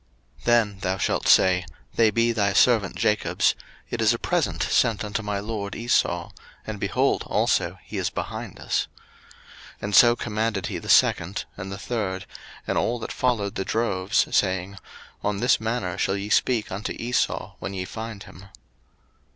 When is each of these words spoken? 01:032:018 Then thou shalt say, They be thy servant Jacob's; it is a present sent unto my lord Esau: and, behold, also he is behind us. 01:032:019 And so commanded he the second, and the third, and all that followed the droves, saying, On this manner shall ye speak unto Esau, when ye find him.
01:032:018 0.39 0.43
Then 0.45 0.79
thou 0.79 0.97
shalt 0.97 1.27
say, 1.27 1.65
They 1.93 2.09
be 2.09 2.31
thy 2.31 2.53
servant 2.53 2.95
Jacob's; 2.95 3.53
it 3.91 4.01
is 4.01 4.15
a 4.15 4.17
present 4.17 4.63
sent 4.63 5.03
unto 5.03 5.21
my 5.21 5.39
lord 5.39 5.75
Esau: 5.75 6.31
and, 6.65 6.79
behold, 6.79 7.21
also 7.27 7.77
he 7.83 7.99
is 7.99 8.09
behind 8.09 8.59
us. 8.59 8.87
01:032:019 9.73 9.77
And 9.83 9.95
so 9.95 10.15
commanded 10.15 10.65
he 10.65 10.79
the 10.79 10.89
second, 10.89 11.45
and 11.55 11.71
the 11.71 11.77
third, 11.77 12.25
and 12.65 12.79
all 12.79 12.97
that 12.97 13.11
followed 13.11 13.53
the 13.53 13.63
droves, 13.63 14.25
saying, 14.35 14.79
On 15.23 15.37
this 15.37 15.61
manner 15.61 15.99
shall 15.99 16.17
ye 16.17 16.29
speak 16.29 16.71
unto 16.71 16.93
Esau, 16.93 17.53
when 17.59 17.75
ye 17.75 17.85
find 17.85 18.23
him. 18.23 18.47